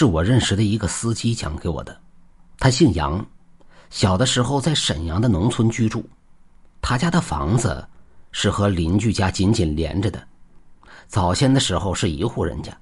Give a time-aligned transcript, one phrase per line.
[0.00, 1.94] 是我认识的一个司机讲给我的。
[2.58, 3.22] 他姓杨，
[3.90, 6.02] 小的时候在沈阳的农村居住。
[6.80, 7.86] 他家的房子
[8.32, 10.26] 是和邻居家紧紧连着的。
[11.06, 12.74] 早先的时候是一户人家，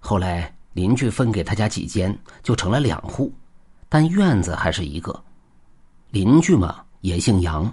[0.00, 3.32] 后来邻居分给他家几间，就成了两户，
[3.88, 5.22] 但院子还是一个。
[6.10, 7.72] 邻居嘛也姓杨。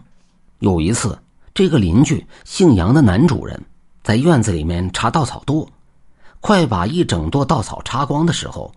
[0.59, 1.18] 有一次，
[1.55, 3.59] 这个邻居姓杨的男主人
[4.04, 5.68] 在院子里面插稻草垛，
[6.39, 8.71] 快把一整垛稻草插光的时候，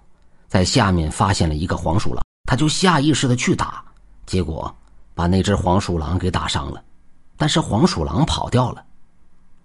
[0.54, 3.84] 在下面发现了一个黄鼠狼，他就下意识的去打，
[4.24, 4.72] 结果
[5.12, 6.80] 把那只黄鼠狼给打伤了。
[7.36, 8.84] 但是黄鼠狼跑掉了，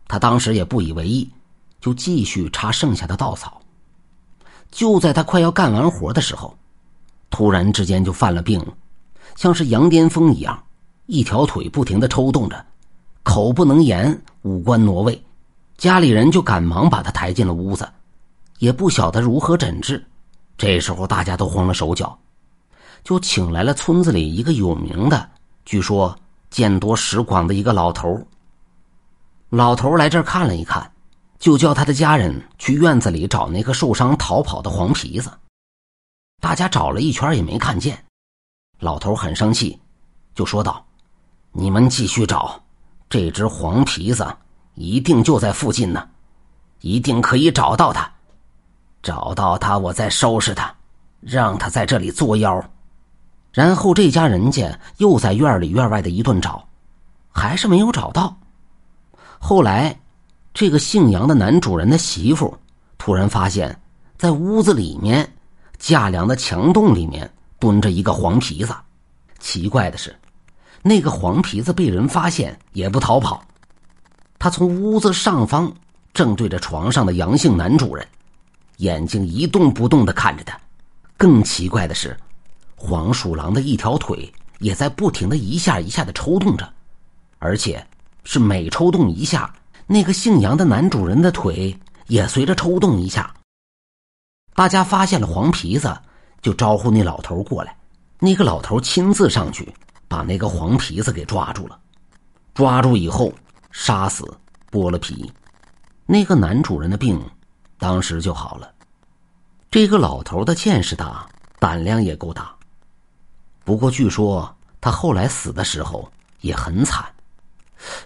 [0.08, 1.30] 他当时也不以为意，
[1.80, 3.62] 就继续插剩下的稻草。
[4.72, 6.58] 就在他快要干完活的时候，
[7.30, 8.60] 突然之间就犯了病，
[9.36, 10.60] 像是羊癫疯一样，
[11.06, 12.66] 一条腿不停的抽动着，
[13.22, 15.24] 口不能言，五官挪位，
[15.78, 17.88] 家里人就赶忙把他抬进了屋子，
[18.58, 20.04] 也不晓得如何诊治。
[20.60, 22.20] 这时候大家都慌了手脚，
[23.04, 25.32] 就请来了村子里一个有名的，
[25.66, 26.16] 据说。
[26.50, 28.26] 见多识广的一个老头
[29.50, 30.92] 老头来这儿看了一看，
[31.38, 35.32] 就叫他的家人去院子里找那个受伤逃跑的黄皮子。
[36.42, 38.04] 大家找了一圈也没看见，
[38.80, 39.80] 老头很生气，
[40.34, 40.84] 就说道
[41.54, 42.60] ：“你们继续找，
[43.08, 44.28] 这只黄皮子
[44.74, 46.10] 一定就在附近呢，
[46.82, 48.12] 一定可以找到他。
[49.02, 50.74] 找到他，我再收拾他，
[51.22, 52.64] 让他在这里作妖。”
[53.52, 56.64] 然后这家人家又在院里院外的一顿找，
[57.32, 58.38] 还是没有找到。
[59.40, 60.00] 后来，
[60.54, 62.56] 这个姓杨的男主人的媳妇
[62.98, 63.76] 突然发现，
[64.18, 65.28] 在屋子里面
[65.78, 68.76] 架梁的墙洞里面蹲着一个黄皮子。
[69.40, 70.16] 奇怪的是，
[70.84, 73.42] 那个黄皮子被人发现也不逃跑，
[74.38, 75.72] 他从屋子上方
[76.14, 78.06] 正对着床上的杨姓男主人，
[78.80, 80.60] 眼睛一动不动的看着他。
[81.16, 82.18] 更奇怪的是。
[82.82, 86.72] 黄鼠狼的一条腿也在不停的一下一下的抽动着，
[87.38, 87.86] 而且
[88.24, 89.54] 是每抽动一下，
[89.86, 93.34] 那个姓杨的男主人的腿也随着抽动一下。
[94.54, 95.94] 大家发现了黄皮子，
[96.42, 97.76] 就招呼那老头过来。
[98.18, 99.74] 那个老头亲自上去
[100.08, 101.78] 把那个黄皮子给抓住了，
[102.54, 103.34] 抓住以后
[103.72, 104.24] 杀死
[104.72, 105.30] 剥了皮，
[106.06, 107.22] 那个男主人的病
[107.80, 108.72] 当时就好了。
[109.72, 112.54] 这个老头的见识大，胆量也够大。
[113.64, 117.06] 不过，据说他后来死的时候也很惨，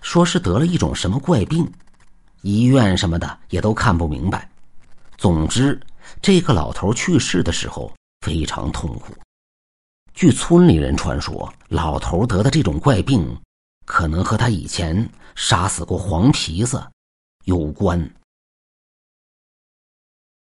[0.02, 1.70] 说是得了一种什么怪病，
[2.42, 4.50] 医院什么的也都看不明白。
[5.18, 5.80] 总之，
[6.22, 7.92] 这个老头去世的时候
[8.26, 9.14] 非常痛苦。
[10.14, 13.26] 据村里人传说，老头得的这种怪病，
[13.86, 16.86] 可能和他以前杀死过黄皮子
[17.46, 18.08] 有关。